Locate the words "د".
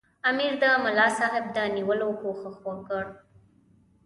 0.61-0.63, 1.55-1.57